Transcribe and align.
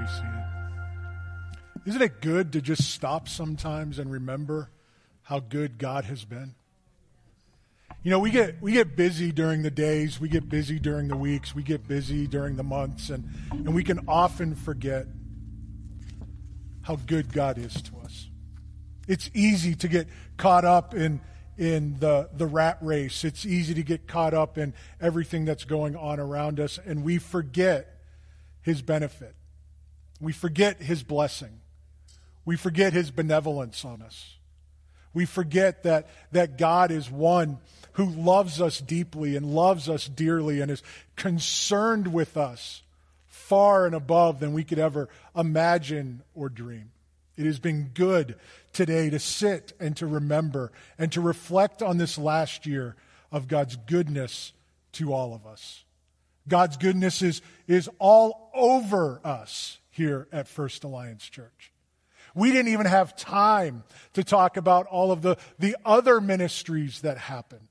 be 0.00 0.06
seated. 0.06 0.44
Isn't 1.86 2.02
it 2.02 2.20
good 2.20 2.52
to 2.52 2.60
just 2.60 2.90
stop 2.90 3.28
sometimes 3.28 3.98
and 3.98 4.10
remember 4.10 4.70
how 5.22 5.40
good 5.40 5.78
God 5.78 6.04
has 6.04 6.24
been? 6.24 6.54
You 8.02 8.10
know, 8.10 8.18
we 8.18 8.30
get 8.30 8.62
we 8.62 8.72
get 8.72 8.96
busy 8.96 9.30
during 9.30 9.62
the 9.62 9.70
days, 9.70 10.18
we 10.18 10.28
get 10.28 10.48
busy 10.48 10.78
during 10.78 11.08
the 11.08 11.16
weeks, 11.16 11.54
we 11.54 11.62
get 11.62 11.86
busy 11.86 12.26
during 12.26 12.56
the 12.56 12.62
months, 12.62 13.10
and, 13.10 13.28
and 13.50 13.74
we 13.74 13.84
can 13.84 14.00
often 14.08 14.54
forget 14.54 15.06
how 16.82 16.96
good 16.96 17.30
God 17.32 17.58
is 17.58 17.74
to 17.82 17.98
us. 18.02 18.28
It's 19.06 19.30
easy 19.34 19.74
to 19.74 19.88
get 19.88 20.08
caught 20.38 20.64
up 20.64 20.94
in 20.94 21.20
in 21.58 21.98
the, 21.98 22.30
the 22.32 22.46
rat 22.46 22.78
race. 22.80 23.22
It's 23.22 23.44
easy 23.44 23.74
to 23.74 23.82
get 23.82 24.08
caught 24.08 24.32
up 24.32 24.56
in 24.56 24.72
everything 24.98 25.44
that's 25.44 25.64
going 25.64 25.94
on 25.94 26.18
around 26.18 26.58
us, 26.58 26.78
and 26.86 27.04
we 27.04 27.18
forget 27.18 28.00
his 28.62 28.80
benefit. 28.80 29.34
We 30.20 30.32
forget 30.32 30.82
his 30.82 31.02
blessing. 31.02 31.60
We 32.44 32.56
forget 32.56 32.92
his 32.92 33.10
benevolence 33.10 33.84
on 33.84 34.02
us. 34.02 34.36
We 35.12 35.24
forget 35.26 35.82
that, 35.84 36.08
that 36.32 36.58
God 36.58 36.90
is 36.90 37.10
one 37.10 37.58
who 37.94 38.06
loves 38.06 38.60
us 38.60 38.78
deeply 38.78 39.36
and 39.36 39.54
loves 39.54 39.88
us 39.88 40.06
dearly 40.06 40.60
and 40.60 40.70
is 40.70 40.82
concerned 41.16 42.12
with 42.12 42.36
us 42.36 42.82
far 43.26 43.86
and 43.86 43.94
above 43.94 44.38
than 44.38 44.52
we 44.52 44.62
could 44.62 44.78
ever 44.78 45.08
imagine 45.34 46.22
or 46.34 46.48
dream. 46.48 46.92
It 47.36 47.46
has 47.46 47.58
been 47.58 47.90
good 47.94 48.36
today 48.72 49.10
to 49.10 49.18
sit 49.18 49.72
and 49.80 49.96
to 49.96 50.06
remember 50.06 50.70
and 50.98 51.10
to 51.12 51.20
reflect 51.20 51.82
on 51.82 51.96
this 51.96 52.16
last 52.16 52.66
year 52.66 52.94
of 53.32 53.48
God's 53.48 53.76
goodness 53.76 54.52
to 54.92 55.12
all 55.12 55.34
of 55.34 55.46
us. 55.46 55.84
God's 56.46 56.76
goodness 56.76 57.22
is, 57.22 57.42
is 57.66 57.88
all 57.98 58.50
over 58.54 59.20
us 59.24 59.79
here 59.90 60.28
at 60.32 60.48
First 60.48 60.84
Alliance 60.84 61.28
Church. 61.28 61.72
We 62.34 62.52
didn't 62.52 62.72
even 62.72 62.86
have 62.86 63.16
time 63.16 63.82
to 64.12 64.22
talk 64.22 64.56
about 64.56 64.86
all 64.86 65.10
of 65.12 65.22
the, 65.22 65.36
the 65.58 65.76
other 65.84 66.20
ministries 66.20 67.00
that 67.00 67.18
happen. 67.18 67.68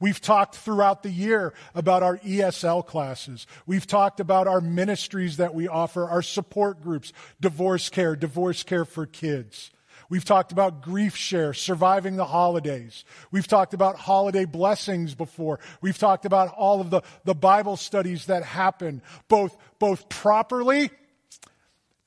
We've 0.00 0.20
talked 0.20 0.56
throughout 0.56 1.02
the 1.02 1.10
year 1.10 1.52
about 1.74 2.02
our 2.02 2.16
ESL 2.18 2.86
classes. 2.86 3.46
We've 3.66 3.86
talked 3.86 4.18
about 4.18 4.48
our 4.48 4.62
ministries 4.62 5.36
that 5.36 5.54
we 5.54 5.68
offer, 5.68 6.08
our 6.08 6.22
support 6.22 6.82
groups, 6.82 7.12
divorce 7.40 7.90
care, 7.90 8.16
divorce 8.16 8.62
care 8.62 8.86
for 8.86 9.04
kids. 9.04 9.70
We've 10.08 10.24
talked 10.24 10.50
about 10.50 10.82
grief 10.82 11.14
share, 11.14 11.54
surviving 11.54 12.16
the 12.16 12.24
holidays. 12.24 13.04
We've 13.30 13.46
talked 13.46 13.74
about 13.74 13.96
holiday 13.96 14.44
blessings 14.44 15.14
before. 15.14 15.60
We've 15.80 15.98
talked 15.98 16.24
about 16.24 16.52
all 16.54 16.80
of 16.80 16.90
the, 16.90 17.02
the 17.24 17.34
Bible 17.34 17.76
studies 17.76 18.26
that 18.26 18.42
happen, 18.42 19.02
both, 19.28 19.56
both 19.78 20.08
properly, 20.08 20.90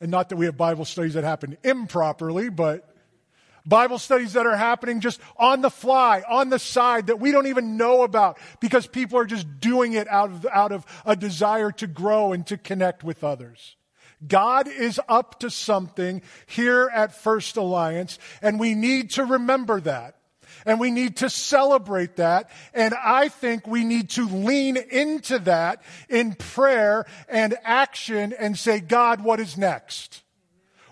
and 0.03 0.11
not 0.11 0.27
that 0.29 0.35
we 0.35 0.47
have 0.47 0.57
Bible 0.57 0.83
studies 0.83 1.13
that 1.13 1.23
happen 1.23 1.57
improperly, 1.63 2.49
but 2.49 2.93
Bible 3.65 3.97
studies 3.97 4.33
that 4.33 4.45
are 4.45 4.57
happening 4.57 4.99
just 4.99 5.21
on 5.37 5.61
the 5.61 5.69
fly, 5.69 6.23
on 6.27 6.49
the 6.49 6.59
side 6.59 7.07
that 7.07 7.21
we 7.21 7.31
don't 7.31 7.47
even 7.47 7.77
know 7.77 8.03
about 8.03 8.37
because 8.59 8.85
people 8.85 9.17
are 9.17 9.25
just 9.25 9.61
doing 9.61 9.93
it 9.93 10.09
out 10.09 10.29
of, 10.29 10.45
out 10.51 10.73
of 10.73 10.85
a 11.05 11.15
desire 11.15 11.71
to 11.71 11.87
grow 11.87 12.33
and 12.33 12.45
to 12.47 12.57
connect 12.57 13.05
with 13.05 13.23
others. 13.23 13.77
God 14.27 14.67
is 14.67 14.99
up 15.07 15.39
to 15.39 15.49
something 15.49 16.21
here 16.47 16.91
at 16.93 17.15
First 17.15 17.55
Alliance, 17.55 18.19
and 18.41 18.59
we 18.59 18.75
need 18.75 19.11
to 19.11 19.23
remember 19.23 19.79
that. 19.79 20.17
And 20.65 20.79
we 20.79 20.91
need 20.91 21.17
to 21.17 21.29
celebrate 21.29 22.17
that. 22.17 22.49
And 22.73 22.93
I 22.93 23.29
think 23.29 23.67
we 23.67 23.83
need 23.83 24.11
to 24.11 24.27
lean 24.27 24.77
into 24.77 25.39
that 25.39 25.81
in 26.09 26.33
prayer 26.33 27.05
and 27.27 27.55
action 27.63 28.33
and 28.37 28.57
say, 28.57 28.79
God, 28.79 29.23
what 29.23 29.39
is 29.39 29.57
next? 29.57 30.23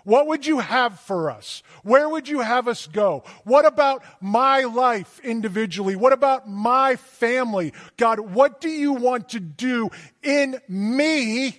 What 0.04 0.26
would 0.26 0.46
you 0.46 0.58
have 0.58 0.98
for 1.00 1.30
us? 1.30 1.62
Where 1.84 2.08
would 2.08 2.28
you 2.28 2.40
have 2.40 2.66
us 2.66 2.86
go? 2.86 3.24
What 3.44 3.64
about 3.64 4.02
my 4.20 4.62
life 4.62 5.20
individually? 5.22 5.94
What 5.94 6.12
about 6.12 6.48
my 6.48 6.96
family? 6.96 7.72
God, 7.96 8.18
what 8.18 8.60
do 8.60 8.68
you 8.68 8.94
want 8.94 9.30
to 9.30 9.40
do 9.40 9.90
in 10.22 10.60
me 10.68 11.56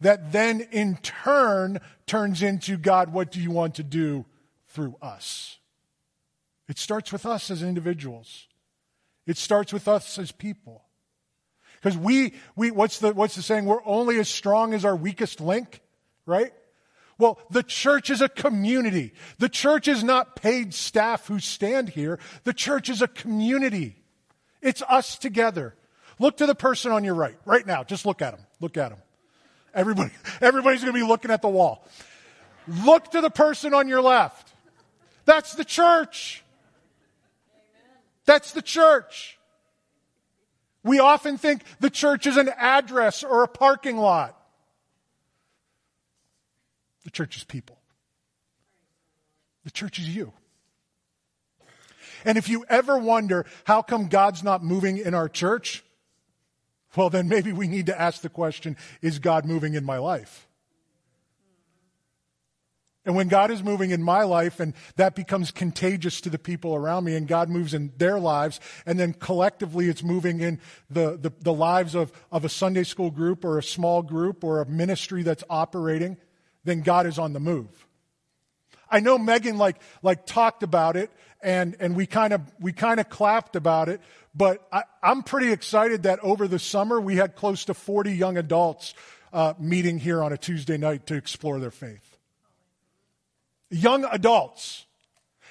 that 0.00 0.32
then 0.32 0.60
in 0.70 0.96
turn 0.96 1.80
turns 2.06 2.42
into 2.42 2.76
God, 2.76 3.12
what 3.12 3.30
do 3.30 3.40
you 3.40 3.50
want 3.50 3.76
to 3.76 3.82
do 3.82 4.24
through 4.68 4.96
us? 5.00 5.57
It 6.68 6.78
starts 6.78 7.12
with 7.12 7.24
us 7.24 7.50
as 7.50 7.62
individuals. 7.62 8.46
It 9.26 9.36
starts 9.36 9.72
with 9.72 9.88
us 9.88 10.18
as 10.18 10.32
people. 10.32 10.84
Because 11.76 11.96
we, 11.96 12.34
we, 12.56 12.70
what's 12.70 12.98
the, 12.98 13.12
what's 13.12 13.36
the 13.36 13.42
saying? 13.42 13.64
We're 13.64 13.84
only 13.84 14.18
as 14.18 14.28
strong 14.28 14.74
as 14.74 14.84
our 14.84 14.96
weakest 14.96 15.40
link, 15.40 15.80
right? 16.26 16.52
Well, 17.18 17.38
the 17.50 17.62
church 17.62 18.10
is 18.10 18.20
a 18.20 18.28
community. 18.28 19.12
The 19.38 19.48
church 19.48 19.88
is 19.88 20.04
not 20.04 20.36
paid 20.36 20.74
staff 20.74 21.26
who 21.26 21.40
stand 21.40 21.88
here. 21.88 22.18
The 22.44 22.52
church 22.52 22.88
is 22.88 23.02
a 23.02 23.08
community. 23.08 23.96
It's 24.60 24.82
us 24.82 25.18
together. 25.18 25.74
Look 26.18 26.38
to 26.38 26.46
the 26.46 26.54
person 26.54 26.92
on 26.92 27.04
your 27.04 27.14
right, 27.14 27.36
right 27.44 27.66
now. 27.66 27.84
Just 27.84 28.06
look 28.06 28.22
at 28.22 28.34
him. 28.34 28.40
Look 28.60 28.76
at 28.76 28.92
him. 28.92 28.98
Everybody, 29.74 30.10
everybody's 30.40 30.82
going 30.82 30.94
to 30.94 31.00
be 31.00 31.06
looking 31.06 31.30
at 31.30 31.42
the 31.42 31.48
wall. 31.48 31.86
Look 32.84 33.12
to 33.12 33.20
the 33.20 33.30
person 33.30 33.72
on 33.74 33.88
your 33.88 34.02
left. 34.02 34.52
That's 35.24 35.54
the 35.54 35.64
church. 35.64 36.44
That's 38.28 38.52
the 38.52 38.60
church. 38.60 39.38
We 40.84 40.98
often 40.98 41.38
think 41.38 41.62
the 41.80 41.88
church 41.88 42.26
is 42.26 42.36
an 42.36 42.50
address 42.58 43.24
or 43.24 43.42
a 43.42 43.48
parking 43.48 43.96
lot. 43.96 44.38
The 47.04 47.10
church 47.10 47.38
is 47.38 47.44
people. 47.44 47.78
The 49.64 49.70
church 49.70 49.98
is 49.98 50.14
you. 50.14 50.34
And 52.26 52.36
if 52.36 52.50
you 52.50 52.66
ever 52.68 52.98
wonder 52.98 53.46
how 53.64 53.80
come 53.80 54.08
God's 54.08 54.44
not 54.44 54.62
moving 54.62 54.98
in 54.98 55.14
our 55.14 55.30
church, 55.30 55.82
well, 56.96 57.08
then 57.08 57.28
maybe 57.28 57.54
we 57.54 57.66
need 57.66 57.86
to 57.86 57.98
ask 57.98 58.20
the 58.20 58.28
question 58.28 58.76
is 59.00 59.20
God 59.20 59.46
moving 59.46 59.72
in 59.72 59.86
my 59.86 59.96
life? 59.96 60.47
And 63.04 63.16
when 63.16 63.28
God 63.28 63.50
is 63.50 63.62
moving 63.62 63.90
in 63.90 64.02
my 64.02 64.24
life 64.24 64.60
and 64.60 64.74
that 64.96 65.14
becomes 65.14 65.50
contagious 65.50 66.20
to 66.22 66.30
the 66.30 66.38
people 66.38 66.74
around 66.74 67.04
me 67.04 67.14
and 67.14 67.26
God 67.26 67.48
moves 67.48 67.72
in 67.72 67.92
their 67.96 68.18
lives 68.18 68.60
and 68.84 68.98
then 68.98 69.14
collectively 69.14 69.88
it's 69.88 70.02
moving 70.02 70.40
in 70.40 70.60
the, 70.90 71.16
the, 71.16 71.32
the, 71.40 71.52
lives 71.52 71.94
of, 71.94 72.12
of 72.30 72.44
a 72.44 72.48
Sunday 72.48 72.84
school 72.84 73.10
group 73.10 73.44
or 73.44 73.56
a 73.56 73.62
small 73.62 74.02
group 74.02 74.44
or 74.44 74.60
a 74.60 74.66
ministry 74.66 75.22
that's 75.22 75.44
operating, 75.48 76.18
then 76.64 76.82
God 76.82 77.06
is 77.06 77.18
on 77.18 77.32
the 77.32 77.40
move. 77.40 77.86
I 78.90 79.00
know 79.00 79.16
Megan 79.16 79.58
like, 79.58 79.80
like 80.02 80.26
talked 80.26 80.62
about 80.62 80.96
it 80.96 81.10
and, 81.40 81.76
and 81.80 81.94
we 81.94 82.04
kind 82.06 82.32
of, 82.32 82.42
we 82.60 82.72
kind 82.72 83.00
of 83.00 83.08
clapped 83.08 83.54
about 83.54 83.88
it, 83.88 84.00
but 84.34 84.66
I, 84.72 84.82
am 85.02 85.22
pretty 85.22 85.52
excited 85.52 86.02
that 86.02 86.18
over 86.20 86.48
the 86.48 86.58
summer 86.58 87.00
we 87.00 87.16
had 87.16 87.36
close 87.36 87.64
to 87.66 87.74
40 87.74 88.12
young 88.12 88.36
adults 88.36 88.94
uh, 89.32 89.54
meeting 89.58 89.98
here 89.98 90.22
on 90.22 90.32
a 90.32 90.38
Tuesday 90.38 90.76
night 90.76 91.06
to 91.06 91.14
explore 91.14 91.60
their 91.60 91.70
faith. 91.70 92.07
Young 93.70 94.04
adults. 94.04 94.86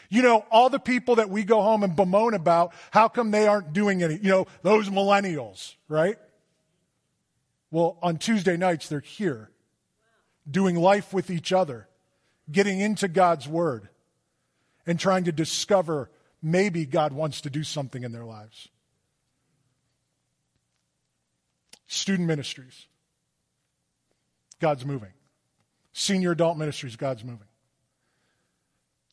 You 0.09 0.21
know, 0.21 0.45
all 0.51 0.69
the 0.69 0.79
people 0.79 1.15
that 1.15 1.29
we 1.29 1.43
go 1.43 1.61
home 1.61 1.83
and 1.83 1.95
bemoan 1.95 2.33
about, 2.33 2.73
how 2.91 3.09
come 3.09 3.31
they 3.31 3.45
aren't 3.45 3.73
doing 3.73 4.03
any? 4.03 4.15
You 4.15 4.29
know, 4.29 4.47
those 4.61 4.89
millennials, 4.89 5.75
right? 5.89 6.17
Well, 7.71 7.97
on 8.01 8.17
Tuesday 8.17 8.55
nights, 8.55 8.87
they're 8.87 9.01
here 9.01 9.51
doing 10.49 10.77
life 10.77 11.13
with 11.13 11.29
each 11.29 11.51
other, 11.51 11.89
getting 12.49 12.79
into 12.79 13.09
God's 13.09 13.47
Word, 13.47 13.89
and 14.85 14.97
trying 14.97 15.25
to 15.25 15.33
discover 15.33 16.09
maybe 16.41 16.85
God 16.85 17.11
wants 17.11 17.41
to 17.41 17.49
do 17.49 17.63
something 17.63 18.03
in 18.03 18.13
their 18.13 18.23
lives. 18.23 18.69
Student 21.87 22.27
ministries, 22.27 22.87
God's 24.59 24.85
moving. 24.85 25.11
Senior 25.91 26.31
adult 26.31 26.57
ministries, 26.57 26.95
God's 26.95 27.23
moving. 27.23 27.46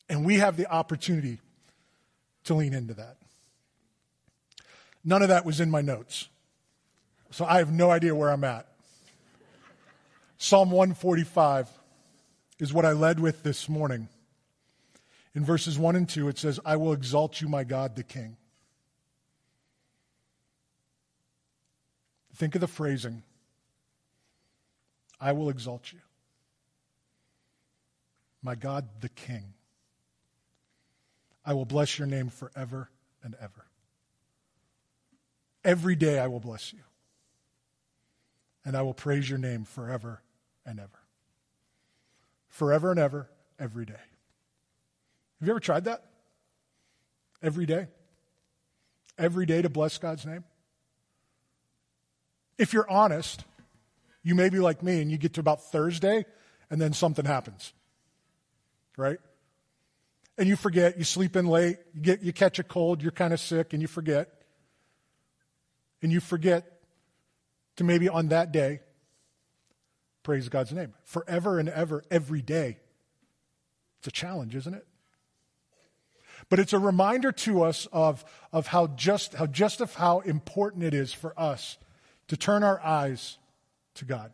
And 0.09 0.25
we 0.25 0.35
have 0.35 0.57
the 0.57 0.67
opportunity 0.67 1.39
to 2.45 2.53
lean 2.53 2.73
into 2.73 2.93
that. 2.93 3.17
None 5.03 5.21
of 5.21 5.29
that 5.29 5.45
was 5.45 5.59
in 5.59 5.69
my 5.69 5.81
notes. 5.81 6.27
So 7.31 7.45
I 7.45 7.57
have 7.57 7.71
no 7.71 7.91
idea 7.91 8.15
where 8.15 8.29
I'm 8.29 8.43
at. 8.43 8.67
Psalm 10.37 10.71
145 10.71 11.69
is 12.59 12.73
what 12.73 12.85
I 12.85 12.91
led 12.91 13.19
with 13.19 13.43
this 13.43 13.67
morning. 13.67 14.09
In 15.33 15.43
verses 15.43 15.77
1 15.77 15.95
and 15.95 16.07
2, 16.07 16.29
it 16.29 16.37
says, 16.37 16.59
I 16.65 16.77
will 16.77 16.93
exalt 16.93 17.41
you, 17.41 17.47
my 17.47 17.63
God, 17.63 17.95
the 17.95 18.03
King. 18.03 18.37
Think 22.35 22.55
of 22.55 22.61
the 22.61 22.67
phrasing 22.67 23.23
I 25.19 25.31
will 25.31 25.49
exalt 25.49 25.93
you. 25.93 25.99
My 28.43 28.55
God, 28.55 28.87
the 28.99 29.09
King. 29.09 29.53
I 31.45 31.53
will 31.53 31.65
bless 31.65 31.99
your 31.99 32.07
name 32.07 32.29
forever 32.29 32.89
and 33.23 33.35
ever. 33.39 33.65
Every 35.63 35.95
day 35.95 36.19
I 36.19 36.27
will 36.27 36.39
bless 36.39 36.73
you. 36.73 36.79
And 38.63 38.75
I 38.75 38.81
will 38.81 38.93
praise 38.95 39.29
your 39.29 39.37
name 39.37 39.63
forever 39.63 40.21
and 40.65 40.79
ever. 40.79 40.99
forever 42.55 42.89
and 42.89 42.99
ever, 42.99 43.29
every 43.59 43.85
day. 43.85 43.93
Have 45.39 45.47
you 45.47 45.51
ever 45.51 45.59
tried 45.59 45.83
that? 45.85 46.05
Every 47.43 47.65
day? 47.65 47.87
Every 49.17 49.45
day 49.45 49.61
to 49.61 49.69
bless 49.69 49.97
God's 49.97 50.25
name? 50.25 50.45
If 52.57 52.71
you're 52.71 52.89
honest, 52.89 53.43
you 54.23 54.35
may 54.35 54.47
be 54.49 54.59
like 54.59 54.81
me 54.81 55.01
and 55.01 55.11
you 55.11 55.17
get 55.17 55.33
to 55.33 55.41
about 55.41 55.63
Thursday 55.65 56.25
and 56.69 56.79
then 56.79 56.93
something 56.93 57.25
happens. 57.25 57.73
Right? 58.95 59.19
And 60.37 60.49
you 60.49 60.55
forget, 60.55 60.97
you 60.97 61.03
sleep 61.03 61.35
in 61.35 61.45
late, 61.45 61.77
you, 61.93 62.01
get, 62.01 62.21
you 62.21 62.33
catch 62.33 62.59
a 62.59 62.63
cold, 62.63 63.01
you're 63.01 63.11
kind 63.11 63.33
of 63.33 63.39
sick, 63.39 63.73
and 63.73 63.81
you 63.81 63.87
forget. 63.87 64.41
And 66.01 66.11
you 66.11 66.19
forget 66.19 66.79
to 67.77 67.83
maybe 67.83 68.09
on 68.09 68.27
that 68.29 68.51
day 68.51 68.81
praise 70.23 70.49
God's 70.49 70.73
name. 70.73 70.93
Forever 71.03 71.59
and 71.59 71.69
ever, 71.69 72.03
every 72.11 72.41
day. 72.41 72.79
It's 73.99 74.07
a 74.07 74.11
challenge, 74.11 74.55
isn't 74.55 74.73
it? 74.73 74.85
But 76.49 76.59
it's 76.59 76.73
a 76.73 76.79
reminder 76.79 77.31
to 77.31 77.63
us 77.63 77.87
of, 77.93 78.25
of 78.51 78.67
how 78.67 78.87
just 78.87 79.35
how 79.35 79.45
just 79.45 79.81
of 79.81 79.95
how 79.95 80.19
important 80.19 80.83
it 80.83 80.93
is 80.93 81.13
for 81.13 81.33
us 81.39 81.77
to 82.27 82.37
turn 82.37 82.63
our 82.63 82.79
eyes 82.81 83.37
to 83.95 84.05
God. 84.05 84.31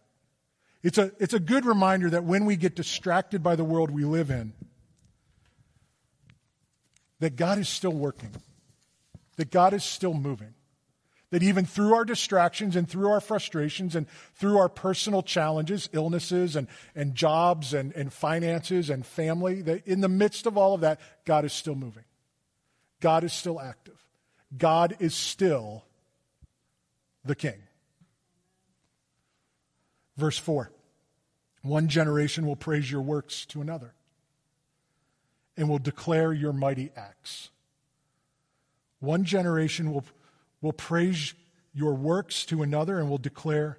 It's 0.84 0.98
a, 0.98 1.12
it's 1.20 1.34
a 1.34 1.40
good 1.40 1.66
reminder 1.66 2.10
that 2.10 2.24
when 2.24 2.46
we 2.46 2.56
get 2.56 2.76
distracted 2.76 3.44
by 3.44 3.56
the 3.56 3.64
world 3.64 3.92
we 3.92 4.04
live 4.04 4.32
in, 4.32 4.54
that 7.22 7.36
God 7.36 7.60
is 7.60 7.70
still 7.70 7.94
working, 7.94 8.32
that 9.38 9.52
God 9.52 9.74
is 9.74 9.84
still 9.84 10.14
moving. 10.14 10.54
That 11.30 11.44
even 11.44 11.66
through 11.66 11.94
our 11.94 12.04
distractions 12.04 12.76
and 12.76 12.90
through 12.90 13.10
our 13.10 13.22
frustrations 13.22 13.96
and 13.96 14.06
through 14.36 14.58
our 14.58 14.68
personal 14.68 15.24
challenges, 15.24 15.88
illnesses 15.94 16.58
and, 16.58 16.68
and 16.94 17.16
jobs 17.16 17.74
and, 17.74 17.94
and 17.96 18.12
finances 18.12 18.90
and 18.90 19.06
family, 19.06 19.62
that 19.62 19.88
in 19.88 20.02
the 20.02 20.10
midst 20.10 20.46
of 20.46 20.58
all 20.58 20.74
of 20.74 20.82
that, 20.82 21.00
God 21.24 21.46
is 21.46 21.54
still 21.54 21.76
moving. 21.76 22.04
God 23.00 23.24
is 23.24 23.32
still 23.32 23.62
active. 23.62 23.98
God 24.58 24.98
is 25.00 25.16
still 25.16 25.86
the 27.24 27.36
king. 27.36 27.64
Verse 30.18 30.38
4 30.38 30.70
One 31.62 31.88
generation 31.88 32.46
will 32.46 32.58
praise 32.58 32.92
your 32.92 33.02
works 33.02 33.46
to 33.48 33.62
another 33.62 33.94
and 35.62 35.70
will 35.70 35.78
declare 35.78 36.34
your 36.34 36.52
mighty 36.52 36.90
acts. 36.96 37.52
One 39.00 39.26
generation 39.26 39.94
will 39.94 40.04
will 40.60 40.74
praise 40.74 41.36
your 41.72 41.94
works 41.94 42.48
to 42.48 42.64
another 42.64 42.98
and 43.00 43.08
will 43.08 43.20
declare 43.20 43.78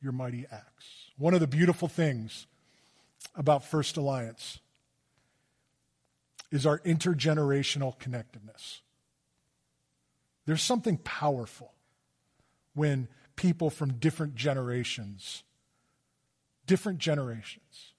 your 0.00 0.10
mighty 0.10 0.46
acts. 0.50 1.12
One 1.16 1.32
of 1.32 1.38
the 1.38 1.46
beautiful 1.46 1.86
things 1.86 2.48
about 3.36 3.64
First 3.64 3.96
Alliance 3.96 4.58
is 6.50 6.66
our 6.66 6.80
intergenerational 6.80 7.96
connectedness. 8.00 8.82
There's 10.44 10.62
something 10.62 10.96
powerful 10.98 11.72
when 12.74 13.06
people 13.36 13.70
from 13.70 13.92
different 13.92 14.34
generations, 14.34 15.44
different 16.66 16.98
generations, 16.98 17.91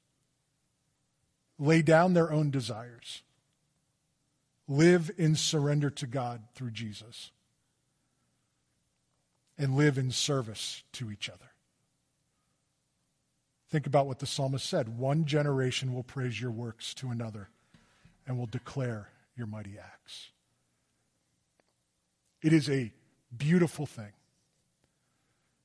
lay 1.60 1.82
down 1.82 2.14
their 2.14 2.32
own 2.32 2.50
desires, 2.50 3.22
live 4.68 5.12
in 5.18 5.36
surrender 5.36 5.90
to 5.90 6.08
God 6.08 6.42
through 6.56 6.72
Jesus 6.72 7.32
and 9.58 9.76
live 9.76 9.98
in 9.98 10.12
service 10.12 10.84
to 10.94 11.12
each 11.12 11.30
other. 11.30 11.52
Think 13.70 13.88
about 13.88 14.08
what 14.08 14.20
the 14.20 14.26
psalmist 14.26 14.68
said 14.68 14.98
one 15.00 15.26
generation 15.26 15.94
will 15.94 16.04
praise 16.04 16.40
your 16.40 16.52
works 16.52 16.94
to 16.96 17.10
another 17.10 17.50
and 18.28 18.38
will 18.38 18.46
declare 18.46 19.10
your 19.36 19.48
mighty 19.48 19.78
acts. 19.80 20.30
It 22.42 22.54
is 22.54 22.70
a 22.70 22.92
beautiful 23.36 23.86
thing 23.86 24.12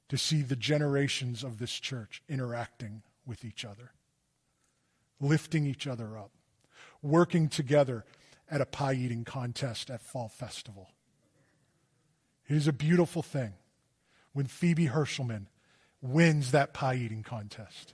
to 0.08 0.16
see 0.16 0.42
the 0.42 0.56
generations 0.56 1.44
of 1.44 1.58
this 1.58 1.72
church 1.72 2.22
interacting 2.28 3.02
with 3.26 3.44
each 3.44 3.64
other, 3.64 3.92
lifting 5.20 5.66
each 5.66 5.86
other 5.86 6.16
up, 6.16 6.30
working 7.02 7.48
together 7.48 8.04
at 8.50 8.60
a 8.60 8.66
pie 8.66 8.94
eating 8.94 9.24
contest 9.24 9.90
at 9.90 10.00
Fall 10.00 10.28
Festival. 10.28 10.90
It 12.48 12.56
is 12.56 12.66
a 12.66 12.72
beautiful 12.72 13.22
thing 13.22 13.54
when 14.32 14.46
Phoebe 14.46 14.86
Herschelman 14.86 15.46
wins 16.00 16.52
that 16.52 16.72
pie 16.72 16.94
eating 16.94 17.22
contest. 17.22 17.92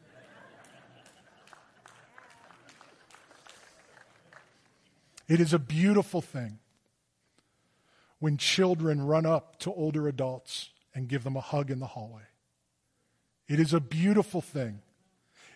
It 5.26 5.40
is 5.40 5.54
a 5.54 5.58
beautiful 5.58 6.20
thing 6.20 6.58
when 8.18 8.36
children 8.36 9.02
run 9.02 9.24
up 9.26 9.58
to 9.60 9.72
older 9.72 10.06
adults 10.06 10.70
and 10.94 11.08
give 11.08 11.24
them 11.24 11.36
a 11.36 11.40
hug 11.40 11.70
in 11.70 11.78
the 11.78 11.86
hallway. 11.86 12.22
It 13.48 13.58
is 13.58 13.72
a 13.72 13.80
beautiful 13.80 14.40
thing. 14.40 14.82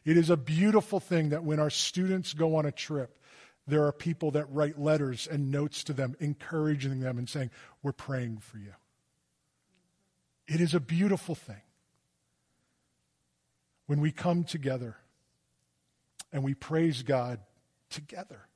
It 0.08 0.16
is 0.16 0.30
a 0.30 0.38
beautiful 0.38 1.00
thing 1.00 1.28
that 1.28 1.44
when 1.44 1.60
our 1.60 1.68
students 1.68 2.32
go 2.32 2.56
on 2.56 2.64
a 2.64 2.72
trip, 2.72 3.18
there 3.66 3.84
are 3.84 3.92
people 3.92 4.30
that 4.30 4.46
write 4.50 4.80
letters 4.80 5.28
and 5.30 5.50
notes 5.50 5.84
to 5.84 5.92
them, 5.92 6.16
encouraging 6.18 7.00
them 7.00 7.18
and 7.18 7.28
saying, 7.28 7.50
We're 7.82 7.92
praying 7.92 8.38
for 8.38 8.56
you. 8.56 8.72
It 10.46 10.62
is 10.62 10.72
a 10.72 10.80
beautiful 10.80 11.34
thing 11.34 11.60
when 13.84 14.00
we 14.00 14.10
come 14.10 14.44
together 14.44 14.96
and 16.32 16.42
we 16.42 16.54
praise 16.54 17.02
God 17.02 17.40
together 17.90 18.48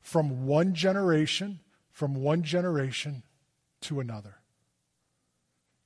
from 0.00 0.48
one 0.48 0.74
generation, 0.74 1.60
from 1.92 2.16
one 2.16 2.42
generation 2.42 3.22
to 3.82 4.00
another. 4.00 4.38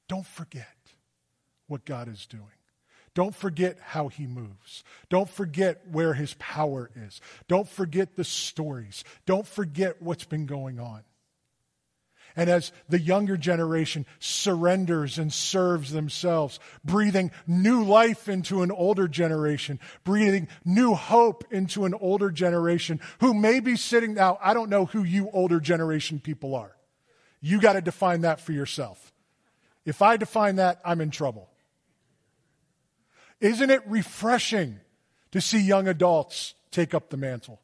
Don't 0.08 0.26
forget 0.26 0.94
what 1.66 1.84
God 1.84 2.08
is 2.08 2.24
doing. 2.24 2.48
Don't 3.14 3.34
forget 3.34 3.78
how 3.80 4.08
he 4.08 4.26
moves. 4.26 4.82
Don't 5.08 5.30
forget 5.30 5.82
where 5.90 6.14
his 6.14 6.34
power 6.34 6.90
is. 6.96 7.20
Don't 7.46 7.68
forget 7.68 8.16
the 8.16 8.24
stories. 8.24 9.04
Don't 9.24 9.46
forget 9.46 10.02
what's 10.02 10.24
been 10.24 10.46
going 10.46 10.80
on. 10.80 11.02
And 12.36 12.50
as 12.50 12.72
the 12.88 12.98
younger 12.98 13.36
generation 13.36 14.06
surrenders 14.18 15.18
and 15.18 15.32
serves 15.32 15.92
themselves, 15.92 16.58
breathing 16.84 17.30
new 17.46 17.84
life 17.84 18.28
into 18.28 18.62
an 18.62 18.72
older 18.72 19.06
generation, 19.06 19.78
breathing 20.02 20.48
new 20.64 20.94
hope 20.94 21.44
into 21.52 21.84
an 21.84 21.94
older 21.94 22.32
generation 22.32 22.98
who 23.20 23.34
may 23.34 23.60
be 23.60 23.76
sitting 23.76 24.14
now, 24.14 24.38
I 24.42 24.52
don't 24.52 24.68
know 24.68 24.86
who 24.86 25.04
you 25.04 25.30
older 25.32 25.60
generation 25.60 26.18
people 26.18 26.56
are. 26.56 26.74
You 27.40 27.60
got 27.60 27.74
to 27.74 27.80
define 27.80 28.22
that 28.22 28.40
for 28.40 28.50
yourself. 28.50 29.12
If 29.84 30.02
I 30.02 30.16
define 30.16 30.56
that, 30.56 30.80
I'm 30.84 31.00
in 31.00 31.10
trouble. 31.10 31.48
Isn't 33.44 33.68
it 33.68 33.82
refreshing 33.86 34.80
to 35.32 35.40
see 35.42 35.60
young 35.60 35.86
adults 35.86 36.54
take 36.70 36.94
up 36.94 37.10
the 37.10 37.18
mantle? 37.18 37.60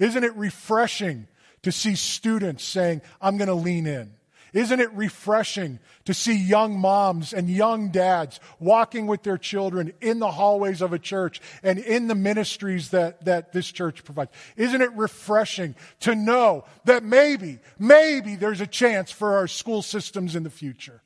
Isn't 0.00 0.24
it 0.24 0.34
refreshing 0.34 1.28
to 1.62 1.70
see 1.70 1.94
students 1.94 2.64
saying, 2.64 3.02
I'm 3.20 3.36
going 3.36 3.46
to 3.46 3.54
lean 3.54 3.86
in? 3.86 4.14
Isn't 4.52 4.80
it 4.80 4.92
refreshing 4.92 5.78
to 6.06 6.12
see 6.12 6.36
young 6.36 6.76
moms 6.76 7.32
and 7.32 7.48
young 7.48 7.90
dads 7.90 8.40
walking 8.58 9.06
with 9.06 9.22
their 9.22 9.38
children 9.38 9.92
in 10.00 10.18
the 10.18 10.32
hallways 10.32 10.82
of 10.82 10.92
a 10.92 10.98
church 10.98 11.40
and 11.62 11.78
in 11.78 12.08
the 12.08 12.16
ministries 12.16 12.90
that, 12.90 13.24
that 13.24 13.52
this 13.52 13.70
church 13.70 14.02
provides? 14.02 14.32
Isn't 14.56 14.82
it 14.82 14.92
refreshing 14.94 15.76
to 16.00 16.16
know 16.16 16.64
that 16.84 17.04
maybe, 17.04 17.60
maybe 17.78 18.34
there's 18.34 18.60
a 18.60 18.66
chance 18.66 19.12
for 19.12 19.36
our 19.36 19.46
school 19.46 19.82
systems 19.82 20.34
in 20.34 20.42
the 20.42 20.50
future 20.50 21.00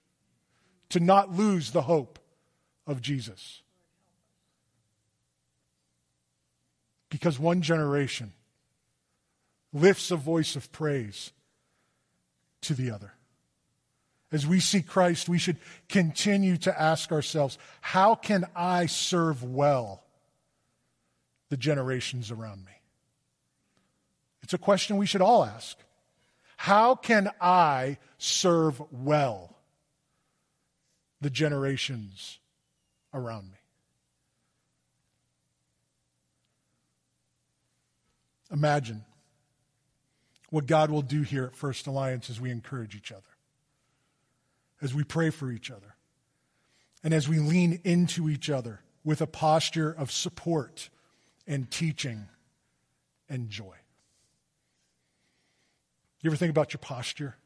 to 0.88 1.00
not 1.00 1.36
lose 1.36 1.72
the 1.72 1.82
hope 1.82 2.18
of 2.86 3.02
Jesus? 3.02 3.60
Because 7.10 7.38
one 7.38 7.62
generation 7.62 8.32
lifts 9.72 10.10
a 10.10 10.16
voice 10.16 10.56
of 10.56 10.72
praise 10.72 11.32
to 12.62 12.74
the 12.74 12.90
other. 12.90 13.12
As 14.32 14.46
we 14.46 14.58
see 14.58 14.82
Christ, 14.82 15.28
we 15.28 15.38
should 15.38 15.58
continue 15.88 16.56
to 16.58 16.80
ask 16.80 17.12
ourselves 17.12 17.58
how 17.80 18.14
can 18.14 18.44
I 18.56 18.86
serve 18.86 19.42
well 19.42 20.02
the 21.48 21.56
generations 21.56 22.30
around 22.30 22.64
me? 22.64 22.72
It's 24.42 24.54
a 24.54 24.58
question 24.58 24.96
we 24.96 25.06
should 25.06 25.22
all 25.22 25.44
ask. 25.44 25.76
How 26.56 26.94
can 26.94 27.30
I 27.40 27.98
serve 28.18 28.82
well 28.90 29.56
the 31.20 31.30
generations 31.30 32.38
around 33.12 33.50
me? 33.50 33.58
Imagine 38.52 39.04
what 40.50 40.66
God 40.66 40.90
will 40.90 41.02
do 41.02 41.22
here 41.22 41.44
at 41.44 41.56
First 41.56 41.86
Alliance 41.86 42.30
as 42.30 42.40
we 42.40 42.50
encourage 42.50 42.94
each 42.94 43.10
other, 43.10 43.22
as 44.80 44.94
we 44.94 45.04
pray 45.04 45.30
for 45.30 45.50
each 45.50 45.70
other, 45.70 45.96
and 47.02 47.12
as 47.12 47.28
we 47.28 47.38
lean 47.38 47.80
into 47.84 48.28
each 48.28 48.48
other 48.48 48.80
with 49.04 49.20
a 49.20 49.26
posture 49.26 49.90
of 49.90 50.10
support 50.10 50.90
and 51.46 51.70
teaching 51.70 52.28
and 53.28 53.50
joy. 53.50 53.74
You 56.20 56.30
ever 56.30 56.36
think 56.36 56.50
about 56.50 56.72
your 56.72 56.78
posture? 56.78 57.36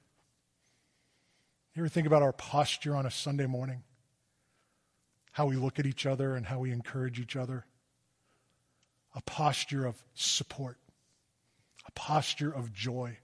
You 1.74 1.82
ever 1.82 1.88
think 1.88 2.06
about 2.06 2.22
our 2.22 2.32
posture 2.32 2.96
on 2.96 3.06
a 3.06 3.10
Sunday 3.10 3.46
morning? 3.46 3.82
How 5.32 5.46
we 5.46 5.56
look 5.56 5.78
at 5.78 5.86
each 5.86 6.06
other 6.06 6.34
and 6.34 6.46
how 6.46 6.58
we 6.58 6.72
encourage 6.72 7.20
each 7.20 7.36
other? 7.36 7.66
A 9.14 9.22
posture 9.22 9.86
of 9.86 10.02
support, 10.14 10.78
a 11.90 11.98
posture 11.98 12.52
of 12.52 12.72
joy, 12.72 13.18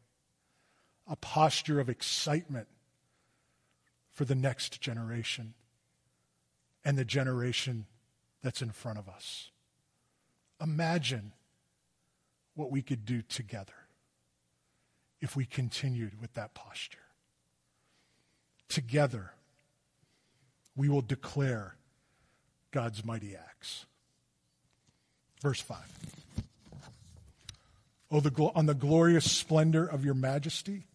a 1.06 1.14
posture 1.14 1.78
of 1.78 1.88
excitement 1.88 2.66
for 4.12 4.24
the 4.24 4.34
next 4.34 4.80
generation 4.80 5.54
and 6.84 6.98
the 6.98 7.04
generation 7.04 7.86
that's 8.42 8.62
in 8.62 8.70
front 8.70 8.98
of 8.98 9.08
us. 9.08 9.50
Imagine 10.60 11.32
what 12.56 12.72
we 12.72 12.82
could 12.82 13.04
do 13.04 13.22
together 13.22 13.86
if 15.20 15.36
we 15.36 15.44
continued 15.44 16.20
with 16.20 16.34
that 16.34 16.52
posture. 16.52 16.98
Together, 18.68 19.30
we 20.74 20.88
will 20.88 21.02
declare 21.02 21.76
God's 22.72 23.04
mighty 23.04 23.36
acts. 23.36 23.86
Verse 25.40 25.60
5. 25.60 25.78
Oh, 28.10 28.20
the, 28.20 28.30
on 28.54 28.66
the 28.66 28.74
glorious 28.74 29.30
splendor 29.30 29.84
of 29.84 30.04
your 30.04 30.14
majesty 30.14 30.86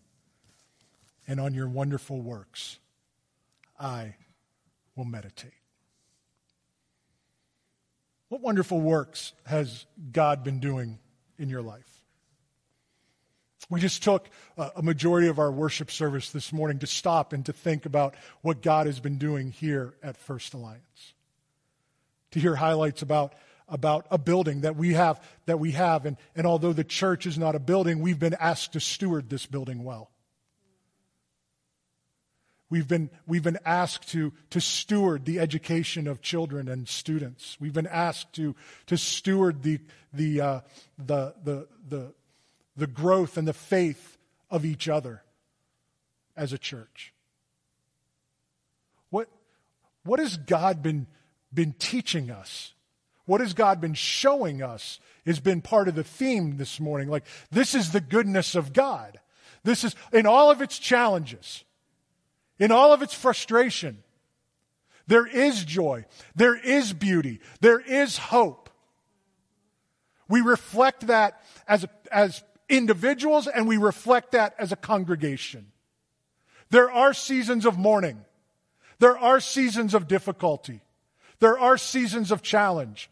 and 1.27 1.39
on 1.39 1.53
your 1.53 1.67
wonderful 1.67 2.21
works, 2.21 2.79
I 3.79 4.15
will 4.95 5.05
meditate. 5.05 5.51
What 8.29 8.41
wonderful 8.41 8.79
works 8.79 9.33
has 9.45 9.85
God 10.11 10.43
been 10.43 10.59
doing 10.59 10.99
in 11.37 11.49
your 11.49 11.61
life? 11.61 11.87
We 13.69 13.79
just 13.79 14.03
took 14.03 14.29
a 14.57 14.81
majority 14.81 15.27
of 15.27 15.39
our 15.39 15.51
worship 15.51 15.91
service 15.91 16.31
this 16.31 16.51
morning 16.51 16.79
to 16.79 16.87
stop 16.87 17.31
and 17.31 17.45
to 17.45 17.53
think 17.53 17.85
about 17.85 18.15
what 18.41 18.61
God 18.61 18.85
has 18.85 18.99
been 18.99 19.17
doing 19.17 19.51
here 19.51 19.93
at 20.03 20.17
First 20.17 20.53
Alliance. 20.53 21.13
To 22.31 22.39
hear 22.39 22.55
highlights 22.55 23.01
about, 23.01 23.33
about 23.71 24.05
a 24.11 24.17
building 24.17 24.61
that 24.61 24.75
we 24.75 24.93
have, 24.93 25.19
that 25.47 25.59
we 25.59 25.71
have. 25.71 26.05
And, 26.05 26.17
and 26.35 26.45
although 26.45 26.73
the 26.73 26.83
church 26.83 27.25
is 27.25 27.37
not 27.37 27.55
a 27.55 27.59
building, 27.59 28.01
we've 28.01 28.19
been 28.19 28.35
asked 28.39 28.73
to 28.73 28.79
steward 28.79 29.29
this 29.29 29.45
building 29.47 29.83
well. 29.83 30.11
We've 32.69 32.87
been, 32.87 33.09
we've 33.27 33.43
been 33.43 33.59
asked 33.65 34.09
to, 34.09 34.31
to 34.51 34.61
steward 34.61 35.25
the 35.25 35.39
education 35.39 36.07
of 36.07 36.21
children 36.21 36.69
and 36.69 36.87
students. 36.87 37.57
We've 37.59 37.73
been 37.73 37.87
asked 37.87 38.33
to, 38.33 38.55
to 38.85 38.97
steward 38.97 39.63
the, 39.63 39.79
the, 40.13 40.41
uh, 40.41 40.59
the, 40.97 41.33
the, 41.43 41.67
the, 41.89 42.13
the 42.77 42.87
growth 42.87 43.37
and 43.37 43.47
the 43.47 43.53
faith 43.53 44.17
of 44.49 44.63
each 44.63 44.87
other 44.87 45.21
as 46.37 46.53
a 46.53 46.57
church. 46.57 47.13
What, 49.09 49.27
what 50.03 50.19
has 50.19 50.37
God 50.37 50.81
been, 50.81 51.07
been 51.53 51.73
teaching 51.73 52.31
us? 52.31 52.73
What 53.31 53.39
has 53.39 53.53
God 53.53 53.79
been 53.79 53.93
showing 53.93 54.61
us 54.61 54.99
has 55.25 55.39
been 55.39 55.61
part 55.61 55.87
of 55.87 55.95
the 55.95 56.03
theme 56.03 56.57
this 56.57 56.81
morning. 56.81 57.07
Like, 57.07 57.23
this 57.49 57.73
is 57.75 57.93
the 57.93 58.01
goodness 58.01 58.55
of 58.55 58.73
God. 58.73 59.21
This 59.63 59.85
is, 59.85 59.95
in 60.11 60.25
all 60.25 60.51
of 60.51 60.61
its 60.61 60.77
challenges, 60.77 61.63
in 62.59 62.73
all 62.73 62.91
of 62.91 63.01
its 63.01 63.13
frustration, 63.13 64.03
there 65.07 65.25
is 65.25 65.63
joy, 65.63 66.03
there 66.35 66.57
is 66.57 66.91
beauty, 66.91 67.39
there 67.61 67.79
is 67.79 68.17
hope. 68.17 68.69
We 70.27 70.41
reflect 70.41 71.07
that 71.07 71.41
as, 71.69 71.85
as 72.11 72.43
individuals 72.67 73.47
and 73.47 73.65
we 73.65 73.77
reflect 73.77 74.33
that 74.33 74.55
as 74.59 74.73
a 74.73 74.75
congregation. 74.75 75.67
There 76.69 76.91
are 76.91 77.13
seasons 77.13 77.65
of 77.65 77.77
mourning. 77.77 78.25
There 78.99 79.17
are 79.17 79.39
seasons 79.39 79.93
of 79.93 80.09
difficulty. 80.09 80.81
There 81.39 81.57
are 81.57 81.77
seasons 81.77 82.33
of 82.33 82.41
challenge. 82.41 83.09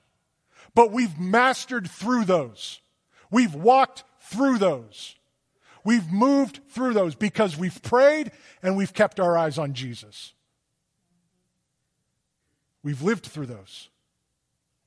But 0.76 0.92
we've 0.92 1.20
mastered 1.20 1.90
through 1.90 2.26
those. 2.26 2.82
We've 3.32 3.54
walked 3.54 4.04
through 4.22 4.58
those. 4.60 5.16
We've 5.84 6.12
moved 6.12 6.60
through 6.70 6.94
those 6.94 7.16
because 7.16 7.58
we've 7.58 7.82
prayed 7.82 8.32
and 8.62 8.76
we've 8.76 8.94
kept 8.94 9.20
our 9.20 9.38
eyes 9.38 9.58
on 9.58 9.74
Jesus. 9.74 10.34
We've 12.84 13.02
lived 13.02 13.26
through 13.26 13.48
those 13.48 13.90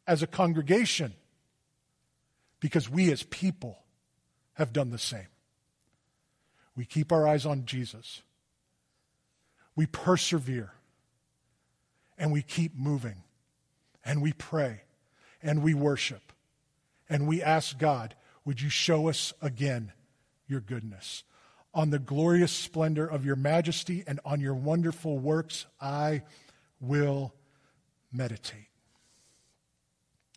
as 0.06 0.22
a 0.22 0.26
congregation 0.26 1.14
because 2.60 2.88
we 2.88 3.10
as 3.10 3.22
people 3.24 3.78
have 4.54 4.72
done 4.72 4.90
the 4.90 4.98
same. 4.98 5.26
We 6.76 6.84
keep 6.84 7.12
our 7.12 7.26
eyes 7.26 7.44
on 7.44 7.66
Jesus. 7.66 8.22
We 9.74 9.86
persevere 9.86 10.72
and 12.18 12.32
we 12.32 12.42
keep 12.42 12.76
moving 12.76 13.24
and 14.04 14.22
we 14.22 14.32
pray 14.32 14.82
and 15.42 15.62
we 15.62 15.74
worship 15.74 16.32
and 17.08 17.26
we 17.26 17.42
ask 17.42 17.78
God, 17.78 18.14
would 18.44 18.60
you 18.60 18.68
show 18.68 19.08
us 19.08 19.32
again 19.42 19.92
your 20.46 20.60
goodness? 20.60 21.24
On 21.74 21.90
the 21.90 21.98
glorious 21.98 22.52
splendor 22.52 23.06
of 23.06 23.24
your 23.24 23.36
majesty 23.36 24.04
and 24.06 24.20
on 24.24 24.40
your 24.40 24.54
wonderful 24.54 25.18
works, 25.18 25.66
I 25.80 26.22
will 26.80 27.34
meditate. 28.12 28.68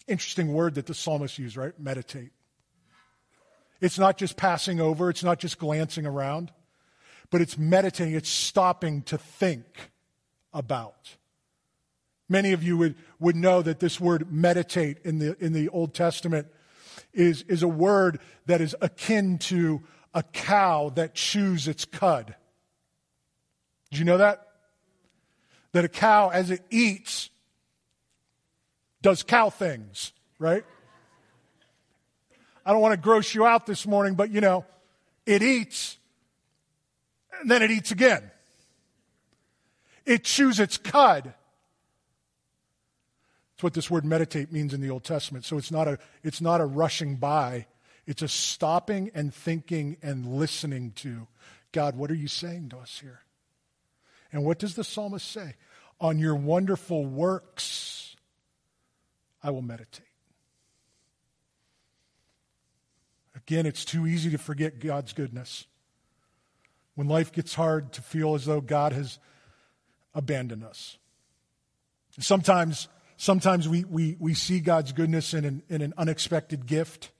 Interesting 0.07 0.53
word 0.53 0.75
that 0.75 0.85
the 0.85 0.93
psalmist 0.93 1.39
used, 1.39 1.57
right? 1.57 1.77
Meditate. 1.79 2.31
It's 3.81 3.99
not 3.99 4.17
just 4.17 4.37
passing 4.37 4.79
over, 4.79 5.09
it's 5.09 5.23
not 5.23 5.39
just 5.39 5.57
glancing 5.57 6.05
around, 6.05 6.51
but 7.29 7.41
it's 7.41 7.57
meditating, 7.57 8.13
it's 8.13 8.29
stopping 8.29 9.01
to 9.03 9.17
think 9.17 9.91
about. 10.53 11.17
Many 12.27 12.53
of 12.53 12.63
you 12.63 12.77
would, 12.77 12.95
would 13.19 13.35
know 13.35 13.61
that 13.61 13.79
this 13.79 13.99
word 13.99 14.31
meditate 14.31 14.97
in 15.03 15.19
the, 15.19 15.35
in 15.43 15.53
the 15.53 15.69
Old 15.69 15.93
Testament 15.93 16.47
is, 17.13 17.43
is 17.43 17.61
a 17.61 17.67
word 17.67 18.19
that 18.47 18.61
is 18.61 18.75
akin 18.81 19.37
to 19.39 19.81
a 20.13 20.23
cow 20.23 20.89
that 20.95 21.13
chews 21.13 21.67
its 21.67 21.85
cud. 21.85 22.35
Did 23.91 23.99
you 23.99 24.05
know 24.05 24.17
that? 24.17 24.47
That 25.73 25.85
a 25.85 25.89
cow, 25.89 26.29
as 26.29 26.51
it 26.51 26.61
eats, 26.69 27.29
does 29.01 29.23
cow 29.23 29.49
things, 29.49 30.13
right? 30.39 30.63
I 32.65 32.71
don't 32.71 32.81
want 32.81 32.93
to 32.93 32.99
gross 32.99 33.35
you 33.35 33.45
out 33.45 33.67
this 33.67 33.85
morning, 33.85 34.15
but 34.15 34.31
you 34.31 34.41
know, 34.41 34.65
it 35.25 35.43
eats, 35.43 35.97
and 37.39 37.51
then 37.51 37.61
it 37.61 37.69
eats 37.69 37.91
again. 37.91 38.31
It 40.05 40.23
chews 40.23 40.59
its 40.59 40.77
cud. 40.77 41.33
That's 43.55 43.63
what 43.63 43.73
this 43.73 43.89
word 43.89 44.05
meditate 44.05 44.51
means 44.51 44.73
in 44.73 44.81
the 44.81 44.89
Old 44.89 45.03
Testament. 45.03 45.45
So 45.45 45.57
it's 45.57 45.71
not 45.71 45.87
a, 45.87 45.97
it's 46.23 46.41
not 46.41 46.61
a 46.61 46.65
rushing 46.65 47.15
by 47.15 47.67
it's 48.07 48.21
a 48.21 48.27
stopping 48.27 49.11
and 49.13 49.33
thinking 49.33 49.97
and 50.01 50.25
listening 50.37 50.91
to 50.97 51.27
God, 51.71 51.95
what 51.95 52.11
are 52.11 52.15
you 52.15 52.27
saying 52.27 52.69
to 52.69 52.77
us 52.77 52.99
here? 53.01 53.21
And 54.31 54.45
what 54.45 54.59
does 54.59 54.75
the 54.75 54.83
psalmist 54.83 55.29
say? 55.29 55.55
On 55.99 56.19
your 56.19 56.35
wonderful 56.35 57.05
works, 57.05 58.15
I 59.41 59.49
will 59.49 59.61
meditate. 59.61 60.05
Again, 63.35 63.65
it's 63.65 63.85
too 63.85 64.07
easy 64.07 64.29
to 64.31 64.37
forget 64.37 64.79
God's 64.79 65.13
goodness. 65.13 65.65
When 66.95 67.07
life 67.07 67.31
gets 67.31 67.53
hard, 67.53 67.93
to 67.93 68.01
feel 68.01 68.35
as 68.35 68.45
though 68.45 68.61
God 68.61 68.93
has 68.93 69.19
abandoned 70.13 70.63
us. 70.63 70.97
Sometimes, 72.19 72.87
sometimes 73.17 73.67
we, 73.67 73.83
we, 73.83 74.15
we 74.19 74.33
see 74.33 74.59
God's 74.59 74.91
goodness 74.91 75.33
in 75.33 75.45
an, 75.45 75.63
in 75.69 75.81
an 75.81 75.93
unexpected 75.97 76.65
gift. 76.65 77.11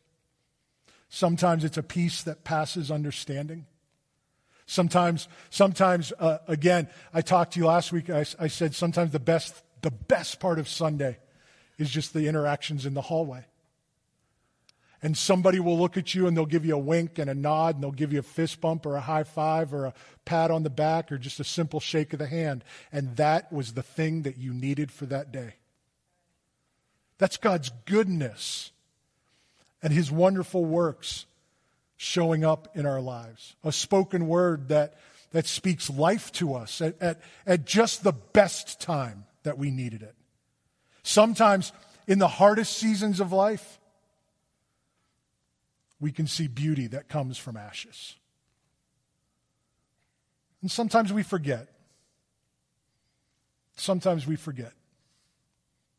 Sometimes 1.09 1.63
it's 1.63 1.77
a 1.77 1.83
peace 1.83 2.23
that 2.23 2.43
passes 2.43 2.91
understanding. 2.91 3.65
Sometimes, 4.65 5.27
sometimes 5.49 6.11
uh, 6.19 6.39
again, 6.47 6.89
I 7.13 7.21
talked 7.21 7.53
to 7.53 7.59
you 7.59 7.67
last 7.67 7.91
week. 7.91 8.09
I, 8.09 8.25
I 8.39 8.47
said 8.47 8.73
sometimes 8.73 9.11
the 9.11 9.19
best, 9.19 9.61
the 9.81 9.91
best 9.91 10.39
part 10.39 10.57
of 10.59 10.67
Sunday 10.67 11.17
is 11.77 11.89
just 11.89 12.13
the 12.13 12.27
interactions 12.27 12.85
in 12.85 12.93
the 12.93 13.01
hallway. 13.01 13.45
And 15.03 15.15
somebody 15.15 15.59
will 15.59 15.77
look 15.77 15.97
at 15.97 16.15
you 16.15 16.25
and 16.25 16.35
they'll 16.35 16.47
give 16.47 16.65
you 16.65 16.73
a 16.73 16.79
wink 16.79 17.19
and 17.19 17.29
a 17.29 17.35
nod 17.35 17.75
and 17.75 17.83
they'll 17.83 17.91
give 17.91 18.11
you 18.11 18.19
a 18.19 18.23
fist 18.23 18.59
bump 18.59 18.87
or 18.87 18.95
a 18.95 19.01
high 19.01 19.23
five 19.23 19.71
or 19.71 19.85
a 19.85 19.93
pat 20.23 20.49
on 20.49 20.63
the 20.63 20.69
back 20.71 21.11
or 21.11 21.19
just 21.19 21.39
a 21.39 21.43
simple 21.43 21.79
shake 21.79 22.13
of 22.13 22.19
the 22.19 22.25
hand. 22.25 22.63
And 22.91 23.15
that 23.17 23.53
was 23.53 23.73
the 23.73 23.83
thing 23.83 24.23
that 24.23 24.37
you 24.37 24.51
needed 24.51 24.91
for 24.91 25.05
that 25.05 25.31
day. 25.31 25.55
That's 27.17 27.37
God's 27.37 27.71
goodness 27.85 28.71
and 29.81 29.93
his 29.93 30.11
wonderful 30.11 30.65
works 30.65 31.25
showing 31.95 32.43
up 32.43 32.75
in 32.75 32.85
our 32.85 32.99
lives. 32.99 33.55
A 33.63 33.71
spoken 33.71 34.27
word 34.27 34.69
that, 34.69 34.95
that 35.31 35.47
speaks 35.47 35.89
life 35.89 36.31
to 36.33 36.55
us 36.55 36.81
at, 36.81 37.01
at, 37.01 37.21
at 37.45 37.65
just 37.65 38.03
the 38.03 38.11
best 38.11 38.81
time 38.81 39.25
that 39.43 39.57
we 39.57 39.71
needed 39.71 40.01
it. 40.01 40.15
Sometimes 41.03 41.71
in 42.07 42.19
the 42.19 42.27
hardest 42.27 42.77
seasons 42.77 43.19
of 43.19 43.31
life, 43.31 43.79
we 45.99 46.11
can 46.11 46.27
see 46.27 46.47
beauty 46.47 46.87
that 46.87 47.07
comes 47.07 47.37
from 47.37 47.55
ashes. 47.55 48.15
And 50.61 50.69
sometimes 50.69 51.13
we 51.13 51.23
forget. 51.23 51.67
Sometimes 53.75 54.25
we 54.25 54.35
forget. 54.35 54.73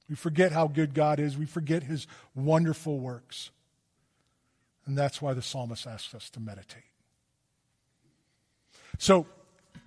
We 0.09 0.15
forget 0.15 0.53
how 0.53 0.69
good 0.69 0.95
God 0.95 1.19
is. 1.19 1.37
We 1.37 1.47
forget 1.47 1.83
his 1.83 2.07
wonderful 2.35 2.99
works. 2.99 3.51
And 4.87 4.97
that's 4.97 5.21
why 5.21 5.35
the 5.35 5.43
psalmist 5.43 5.87
asks 5.87 6.15
us 6.15 6.31
to 6.31 6.41
meditate. 6.41 6.83
So, 8.99 9.27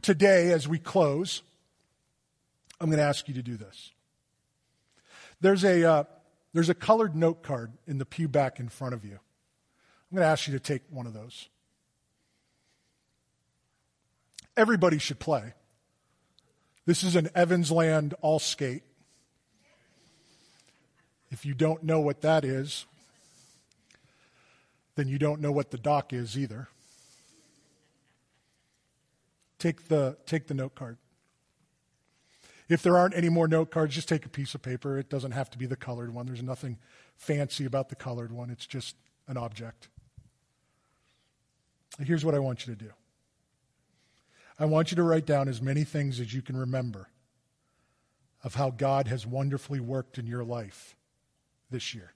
today, 0.01 0.51
as 0.51 0.67
we 0.67 0.77
close, 0.77 1.41
I'm 2.79 2.87
going 2.87 2.99
to 2.99 3.03
ask 3.03 3.27
you 3.27 3.33
to 3.35 3.41
do 3.41 3.55
this. 3.55 3.91
There's 5.41 5.63
a, 5.63 5.83
uh, 5.83 6.03
there's 6.53 6.69
a 6.69 6.73
colored 6.73 7.15
note 7.15 7.43
card 7.43 7.71
in 7.87 7.97
the 7.97 8.05
pew 8.05 8.27
back 8.27 8.59
in 8.59 8.67
front 8.69 8.93
of 8.93 9.05
you. 9.05 9.13
I'm 9.13 10.15
going 10.15 10.25
to 10.25 10.29
ask 10.31 10.47
you 10.47 10.53
to 10.53 10.59
take 10.59 10.81
one 10.89 11.07
of 11.07 11.13
those. 11.13 11.47
Everybody 14.57 14.97
should 14.97 15.19
play. 15.19 15.53
This 16.85 17.03
is 17.03 17.15
an 17.15 17.27
Evansland 17.35 18.13
all 18.21 18.39
skate. 18.39 18.83
If 21.31 21.45
you 21.45 21.53
don't 21.53 21.83
know 21.83 21.99
what 21.99 22.21
that 22.21 22.43
is, 22.43 22.85
then 24.95 25.07
you 25.07 25.19
don't 25.19 25.41
know 25.41 25.51
what 25.51 25.71
the 25.71 25.77
doc 25.77 26.11
is 26.11 26.37
either. 26.37 26.67
Take 29.59 29.87
the, 29.87 30.17
take 30.25 30.47
the 30.47 30.53
note 30.53 30.75
card. 30.75 30.97
If 32.67 32.83
there 32.83 32.97
aren't 32.97 33.15
any 33.15 33.29
more 33.29 33.47
note 33.47 33.71
cards, 33.71 33.95
just 33.95 34.07
take 34.07 34.25
a 34.25 34.29
piece 34.29 34.53
of 34.55 34.61
paper. 34.61 34.97
It 34.97 35.09
doesn't 35.09 35.31
have 35.31 35.49
to 35.51 35.57
be 35.57 35.65
the 35.65 35.75
colored 35.75 36.13
one. 36.13 36.27
There's 36.27 36.43
nothing 36.43 36.77
fancy 37.15 37.65
about 37.65 37.89
the 37.89 37.95
colored 37.95 38.31
one, 38.31 38.49
it's 38.49 38.65
just 38.65 38.95
an 39.27 39.37
object. 39.37 39.89
Here's 41.99 42.23
what 42.23 42.33
I 42.33 42.39
want 42.39 42.65
you 42.65 42.73
to 42.73 42.81
do 42.81 42.91
I 44.57 44.65
want 44.65 44.91
you 44.91 44.95
to 44.95 45.03
write 45.03 45.25
down 45.25 45.47
as 45.47 45.61
many 45.61 45.83
things 45.83 46.19
as 46.19 46.33
you 46.33 46.41
can 46.41 46.55
remember 46.57 47.09
of 48.43 48.55
how 48.55 48.69
God 48.69 49.07
has 49.07 49.27
wonderfully 49.27 49.79
worked 49.79 50.17
in 50.17 50.25
your 50.25 50.43
life 50.43 50.95
this 51.69 51.93
year. 51.93 52.13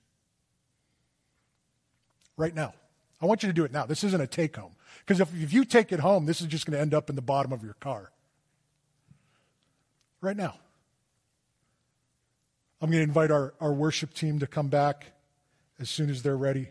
Right 2.38 2.54
now. 2.54 2.74
I 3.22 3.26
want 3.26 3.42
you 3.42 3.48
to 3.48 3.54
do 3.54 3.64
it 3.64 3.72
now. 3.72 3.86
This 3.86 4.04
isn't 4.04 4.20
a 4.20 4.28
take 4.28 4.58
home. 4.58 4.74
Because 5.00 5.22
if, 5.22 5.34
if 5.42 5.54
you 5.54 5.64
take 5.64 5.92
it 5.92 6.00
home, 6.00 6.26
this 6.26 6.42
is 6.42 6.48
just 6.48 6.66
going 6.66 6.74
to 6.74 6.82
end 6.82 6.94
up 6.94 7.10
in 7.10 7.16
the 7.16 7.22
bottom 7.22 7.54
of 7.54 7.64
your 7.64 7.76
car. 7.76 8.12
Right 10.20 10.36
now. 10.36 10.56
I'm 12.82 12.90
going 12.90 13.00
to 13.00 13.08
invite 13.08 13.32
our, 13.32 13.54
our 13.62 13.72
worship 13.72 14.14
team 14.14 14.40
to 14.40 14.48
come 14.48 14.68
back 14.68 15.14
as 15.80 15.90
soon 15.90 16.10
as 16.10 16.22
they're 16.22 16.36
ready. 16.36 16.68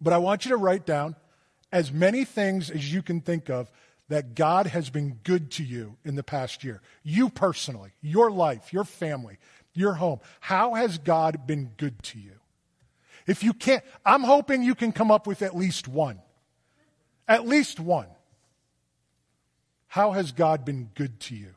But 0.00 0.14
I 0.14 0.18
want 0.18 0.46
you 0.46 0.50
to 0.50 0.56
write 0.56 0.86
down 0.86 1.16
as 1.70 1.92
many 1.92 2.24
things 2.24 2.70
as 2.70 2.92
you 2.92 3.02
can 3.02 3.20
think 3.20 3.50
of 3.50 3.70
that 4.08 4.34
God 4.34 4.68
has 4.68 4.88
been 4.88 5.18
good 5.24 5.50
to 5.52 5.64
you 5.64 5.96
in 6.04 6.14
the 6.14 6.22
past 6.22 6.64
year. 6.64 6.80
You 7.02 7.28
personally, 7.28 7.90
your 8.00 8.30
life, 8.30 8.72
your 8.72 8.84
family, 8.84 9.38
your 9.76 9.94
home. 9.94 10.20
How 10.40 10.74
has 10.74 10.98
God 10.98 11.46
been 11.46 11.72
good 11.76 12.02
to 12.04 12.18
you? 12.18 12.32
If 13.26 13.42
you 13.42 13.52
can't, 13.52 13.82
I'm 14.04 14.22
hoping 14.22 14.62
you 14.62 14.74
can 14.74 14.92
come 14.92 15.10
up 15.10 15.26
with 15.26 15.42
at 15.42 15.56
least 15.56 15.88
one. 15.88 16.20
At 17.26 17.46
least 17.46 17.80
one. 17.80 18.06
How 19.88 20.12
has 20.12 20.32
God 20.32 20.64
been 20.64 20.90
good 20.94 21.18
to 21.20 21.34
you 21.34 21.54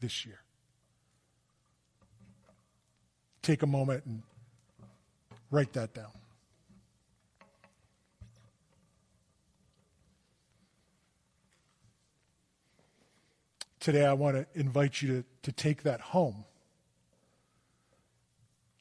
this 0.00 0.26
year? 0.26 0.40
Take 3.42 3.62
a 3.62 3.66
moment 3.66 4.04
and 4.06 4.22
write 5.50 5.72
that 5.74 5.94
down. 5.94 6.10
Today, 13.78 14.06
I 14.06 14.14
want 14.14 14.36
to 14.36 14.46
invite 14.58 15.02
you 15.02 15.08
to, 15.08 15.24
to 15.42 15.52
take 15.52 15.82
that 15.82 16.00
home 16.00 16.46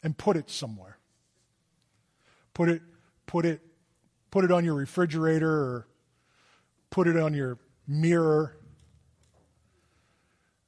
and 0.03 0.17
put 0.17 0.37
it 0.37 0.49
somewhere. 0.49 0.97
Put 2.53 2.69
it, 2.69 2.81
put 3.25 3.45
it, 3.45 3.61
put 4.29 4.43
it 4.43 4.51
on 4.51 4.65
your 4.65 4.75
refrigerator 4.75 5.49
or 5.49 5.87
put 6.91 7.07
it 7.07 7.17
on 7.17 7.33
your 7.33 7.57
mirror. 7.87 8.55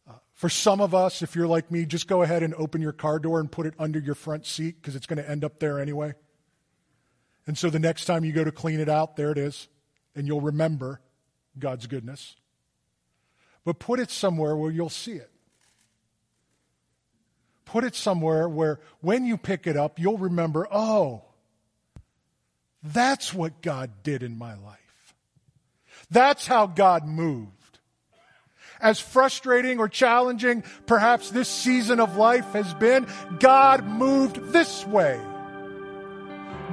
Uh, 0.09 0.13
for 0.33 0.49
some 0.49 0.81
of 0.81 0.95
us, 0.95 1.21
if 1.21 1.35
you're 1.35 1.47
like 1.47 1.69
me, 1.69 1.85
just 1.85 2.07
go 2.07 2.23
ahead 2.23 2.41
and 2.41 2.55
open 2.55 2.81
your 2.81 2.93
car 2.93 3.19
door 3.19 3.39
and 3.39 3.51
put 3.51 3.65
it 3.65 3.75
under 3.77 3.99
your 3.99 4.15
front 4.15 4.45
seat 4.45 4.77
because 4.81 4.95
it's 4.95 5.05
going 5.05 5.21
to 5.21 5.29
end 5.29 5.43
up 5.43 5.59
there 5.59 5.79
anyway. 5.79 6.13
And 7.45 7.57
so 7.57 7.69
the 7.69 7.79
next 7.79 8.05
time 8.05 8.25
you 8.25 8.31
go 8.31 8.43
to 8.43 8.51
clean 8.51 8.79
it 8.79 8.89
out, 8.89 9.17
there 9.17 9.31
it 9.31 9.37
is, 9.37 9.67
and 10.15 10.25
you'll 10.25 10.41
remember 10.41 11.01
God's 11.59 11.85
goodness. 11.85 12.35
But 13.63 13.77
put 13.77 13.99
it 13.99 14.09
somewhere 14.09 14.55
where 14.55 14.71
you'll 14.71 14.89
see 14.89 15.13
it. 15.13 15.29
Put 17.65 17.83
it 17.83 17.95
somewhere 17.95 18.47
where 18.47 18.79
when 19.01 19.25
you 19.25 19.37
pick 19.37 19.67
it 19.67 19.75
up, 19.75 19.99
you'll 19.99 20.17
remember, 20.17 20.67
oh, 20.71 21.23
that's 22.83 23.33
what 23.33 23.61
God 23.61 23.91
did 24.03 24.21
in 24.21 24.37
my 24.37 24.53
life. 24.55 25.15
That's 26.11 26.45
how 26.45 26.67
God 26.67 27.07
moved. 27.07 27.51
As 28.79 28.99
frustrating 28.99 29.79
or 29.79 29.89
challenging 29.89 30.63
perhaps 30.85 31.31
this 31.31 31.49
season 31.49 31.99
of 31.99 32.17
life 32.17 32.45
has 32.53 32.73
been, 32.75 33.07
God 33.39 33.85
moved 33.85 34.37
this 34.51 34.85
way. 34.85 35.19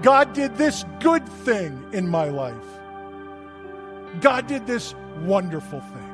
God 0.02 0.32
did 0.34 0.56
this 0.56 0.84
good 1.00 1.26
thing 1.26 1.82
in 1.92 2.08
my 2.08 2.26
life. 2.26 2.54
God 4.20 4.46
did 4.46 4.66
this 4.66 4.94
wonderful 5.20 5.80
thing. 5.80 6.11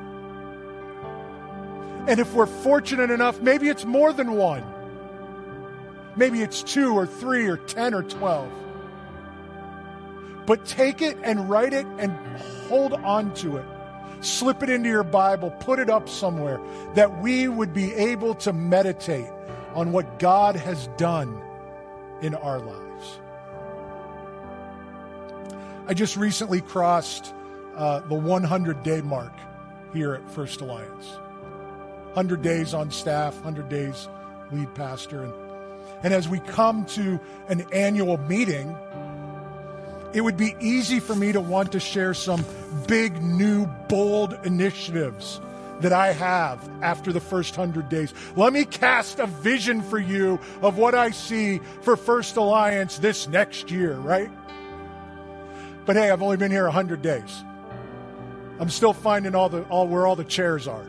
And 2.09 2.19
if 2.19 2.33
we're 2.33 2.47
fortunate 2.47 3.11
enough, 3.11 3.39
maybe 3.39 3.69
it's 3.69 3.85
more 3.85 4.11
than 4.11 4.31
one. 4.31 4.63
Maybe 6.15 6.41
it's 6.41 6.63
two 6.63 6.95
or 6.95 7.05
three 7.05 7.45
or 7.45 7.57
ten 7.57 7.93
or 7.93 8.01
twelve. 8.01 8.51
But 10.47 10.65
take 10.65 11.03
it 11.03 11.19
and 11.21 11.47
write 11.47 11.71
it 11.71 11.85
and 11.99 12.11
hold 12.67 12.93
on 12.93 13.31
to 13.35 13.57
it. 13.57 13.65
Slip 14.21 14.63
it 14.63 14.71
into 14.71 14.89
your 14.89 15.03
Bible, 15.03 15.51
put 15.51 15.77
it 15.77 15.87
up 15.87 16.09
somewhere 16.09 16.59
that 16.95 17.19
we 17.19 17.47
would 17.47 17.75
be 17.75 17.93
able 17.93 18.33
to 18.33 18.53
meditate 18.53 19.29
on 19.75 19.91
what 19.91 20.17
God 20.17 20.55
has 20.55 20.87
done 20.97 21.39
in 22.23 22.33
our 22.33 22.59
lives. 22.59 23.19
I 25.87 25.93
just 25.93 26.17
recently 26.17 26.61
crossed 26.61 27.35
uh, 27.77 27.99
the 27.99 28.15
100 28.15 28.81
day 28.81 29.01
mark 29.01 29.33
here 29.93 30.15
at 30.15 30.31
First 30.31 30.61
Alliance. 30.61 31.19
100 32.13 32.41
days 32.41 32.73
on 32.73 32.91
staff, 32.91 33.35
100 33.35 33.69
days 33.69 34.07
lead 34.51 34.73
pastor. 34.75 35.23
And, 35.23 35.33
and 36.03 36.13
as 36.13 36.27
we 36.27 36.39
come 36.39 36.85
to 36.85 37.19
an 37.47 37.65
annual 37.71 38.17
meeting, 38.17 38.75
it 40.13 40.21
would 40.21 40.37
be 40.37 40.55
easy 40.59 40.99
for 40.99 41.15
me 41.15 41.31
to 41.31 41.39
want 41.41 41.71
to 41.73 41.79
share 41.79 42.13
some 42.13 42.43
big, 42.87 43.21
new, 43.21 43.67
bold 43.87 44.37
initiatives 44.43 45.39
that 45.81 45.93
I 45.93 46.11
have 46.11 46.67
after 46.81 47.13
the 47.13 47.19
first 47.19 47.55
hundred 47.55 47.89
days. 47.89 48.13
Let 48.35 48.51
me 48.51 48.65
cast 48.65 49.19
a 49.19 49.27
vision 49.27 49.81
for 49.81 49.99
you 49.99 50.39
of 50.61 50.77
what 50.77 50.95
I 50.95 51.11
see 51.11 51.59
for 51.81 51.95
First 51.95 52.35
Alliance 52.37 52.97
this 52.97 53.27
next 53.27 53.71
year, 53.71 53.93
right? 53.93 54.29
But 55.85 55.95
hey, 55.95 56.09
I've 56.11 56.21
only 56.21 56.37
been 56.37 56.51
here 56.51 56.69
hundred 56.69 57.01
days. 57.01 57.43
I'm 58.59 58.69
still 58.69 58.93
finding 58.93 59.35
all 59.35 59.47
the 59.47 59.63
all 59.63 59.87
where 59.87 60.05
all 60.05 60.15
the 60.15 60.25
chairs 60.25 60.67
are. 60.67 60.85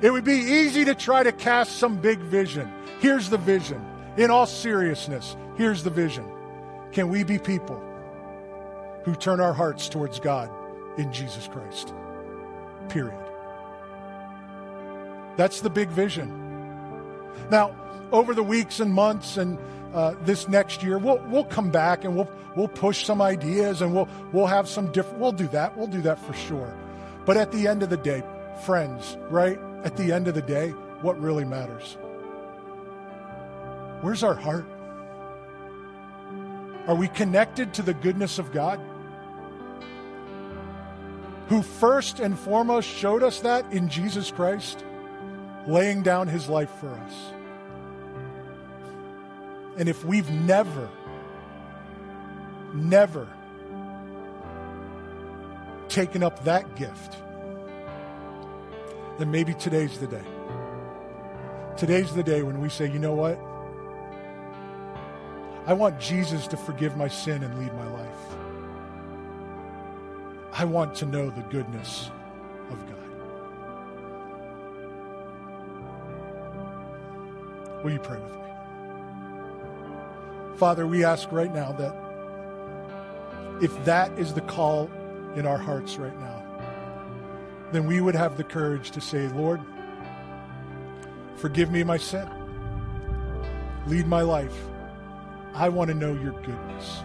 It 0.00 0.10
would 0.10 0.24
be 0.24 0.36
easy 0.36 0.84
to 0.84 0.94
try 0.94 1.22
to 1.22 1.32
cast 1.32 1.78
some 1.78 2.00
big 2.00 2.20
vision. 2.20 2.70
Here's 3.00 3.28
the 3.28 3.38
vision. 3.38 3.84
In 4.16 4.30
all 4.30 4.46
seriousness, 4.46 5.36
here's 5.56 5.82
the 5.82 5.90
vision. 5.90 6.24
Can 6.92 7.08
we 7.08 7.24
be 7.24 7.38
people 7.38 7.82
who 9.04 9.14
turn 9.14 9.40
our 9.40 9.52
hearts 9.52 9.88
towards 9.88 10.20
God 10.20 10.50
in 10.98 11.12
Jesus 11.12 11.48
Christ? 11.48 11.92
Period. 12.88 13.18
That's 15.36 15.60
the 15.60 15.70
big 15.70 15.88
vision. 15.88 16.30
Now, 17.50 17.74
over 18.10 18.34
the 18.34 18.42
weeks 18.42 18.80
and 18.80 18.92
months 18.92 19.36
and 19.36 19.58
uh, 19.94 20.14
this 20.22 20.48
next 20.48 20.82
year, 20.82 20.98
we'll 20.98 21.22
we'll 21.28 21.44
come 21.44 21.70
back 21.70 22.04
and 22.04 22.16
we'll 22.16 22.28
we'll 22.56 22.68
push 22.68 23.04
some 23.04 23.22
ideas 23.22 23.80
and 23.80 23.94
we'll 23.94 24.08
we'll 24.32 24.46
have 24.46 24.68
some 24.68 24.90
different. 24.92 25.18
We'll 25.18 25.32
do 25.32 25.48
that. 25.48 25.76
We'll 25.76 25.86
do 25.86 26.02
that 26.02 26.18
for 26.18 26.34
sure. 26.34 26.74
But 27.24 27.36
at 27.36 27.52
the 27.52 27.68
end 27.68 27.82
of 27.82 27.90
the 27.90 27.96
day, 27.96 28.22
friends, 28.64 29.16
right? 29.30 29.58
At 29.84 29.96
the 29.96 30.12
end 30.12 30.28
of 30.28 30.34
the 30.34 30.42
day, 30.42 30.70
what 31.02 31.20
really 31.20 31.44
matters? 31.44 31.96
Where's 34.00 34.22
our 34.22 34.34
heart? 34.34 34.66
Are 36.86 36.94
we 36.94 37.08
connected 37.08 37.74
to 37.74 37.82
the 37.82 37.94
goodness 37.94 38.38
of 38.38 38.52
God? 38.52 38.80
Who 41.48 41.62
first 41.62 42.18
and 42.18 42.38
foremost 42.38 42.88
showed 42.88 43.22
us 43.22 43.40
that 43.40 43.72
in 43.72 43.88
Jesus 43.88 44.30
Christ, 44.30 44.84
laying 45.66 46.02
down 46.02 46.28
his 46.28 46.48
life 46.48 46.70
for 46.80 46.88
us. 46.88 47.14
And 49.76 49.88
if 49.88 50.04
we've 50.04 50.30
never, 50.30 50.88
never 52.74 53.28
taken 55.88 56.22
up 56.22 56.44
that 56.44 56.74
gift, 56.74 57.16
then 59.18 59.30
maybe 59.30 59.52
today's 59.54 59.98
the 59.98 60.06
day. 60.06 60.24
Today's 61.76 62.14
the 62.14 62.22
day 62.22 62.42
when 62.42 62.60
we 62.60 62.68
say, 62.68 62.90
you 62.90 62.98
know 62.98 63.14
what? 63.14 63.38
I 65.66 65.72
want 65.74 66.00
Jesus 66.00 66.46
to 66.48 66.56
forgive 66.56 66.96
my 66.96 67.08
sin 67.08 67.42
and 67.42 67.58
lead 67.58 67.74
my 67.74 67.86
life. 67.88 68.36
I 70.52 70.64
want 70.64 70.94
to 70.96 71.06
know 71.06 71.30
the 71.30 71.42
goodness 71.42 72.10
of 72.70 72.78
God. 72.86 72.94
Will 77.84 77.92
you 77.92 78.00
pray 78.00 78.18
with 78.18 78.32
me? 78.32 78.38
Father, 80.56 80.86
we 80.86 81.04
ask 81.04 81.30
right 81.30 81.54
now 81.54 81.72
that 81.72 81.94
if 83.62 83.84
that 83.84 84.10
is 84.18 84.32
the 84.34 84.40
call 84.40 84.90
in 85.36 85.46
our 85.46 85.58
hearts 85.58 85.96
right 85.96 86.18
now, 86.18 86.37
then 87.72 87.86
we 87.86 88.00
would 88.00 88.14
have 88.14 88.36
the 88.36 88.44
courage 88.44 88.90
to 88.92 89.00
say, 89.00 89.28
Lord, 89.28 89.60
forgive 91.36 91.70
me 91.70 91.84
my 91.84 91.96
sin. 91.96 92.28
Lead 93.86 94.06
my 94.06 94.22
life. 94.22 94.56
I 95.54 95.68
want 95.68 95.88
to 95.88 95.94
know 95.94 96.14
your 96.14 96.32
goodness. 96.42 97.02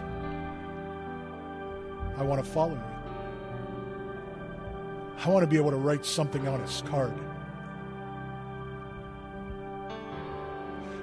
I 2.16 2.22
want 2.22 2.44
to 2.44 2.50
follow 2.50 2.74
you. 2.74 2.80
I 5.24 5.28
want 5.28 5.42
to 5.42 5.46
be 5.46 5.56
able 5.56 5.70
to 5.70 5.76
write 5.76 6.04
something 6.04 6.46
on 6.46 6.60
a 6.60 6.88
card. 6.88 7.14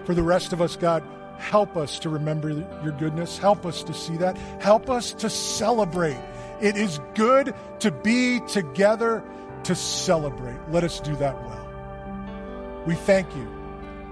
For 0.05 0.13
the 0.13 0.23
rest 0.23 0.53
of 0.53 0.61
us, 0.61 0.75
God, 0.75 1.03
help 1.37 1.75
us 1.75 1.99
to 1.99 2.09
remember 2.09 2.49
your 2.49 2.93
goodness. 2.93 3.37
Help 3.37 3.65
us 3.65 3.83
to 3.83 3.93
see 3.93 4.17
that. 4.17 4.37
Help 4.61 4.89
us 4.89 5.13
to 5.13 5.29
celebrate. 5.29 6.19
It 6.61 6.77
is 6.77 6.99
good 7.15 7.53
to 7.79 7.91
be 7.91 8.39
together 8.47 9.23
to 9.65 9.75
celebrate. 9.75 10.59
Let 10.69 10.83
us 10.83 10.99
do 10.99 11.15
that 11.17 11.35
well. 11.43 12.83
We 12.85 12.95
thank 12.95 13.35
you 13.35 13.47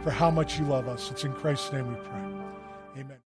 for 0.04 0.12
how 0.12 0.30
much 0.30 0.60
you 0.60 0.66
love 0.66 0.88
us. 0.88 1.12
It's 1.12 1.24
in 1.24 1.34
Christ's 1.34 1.72
name 1.74 1.88
we 1.88 1.96
pray. 1.96 3.02
Amen. 3.02 3.29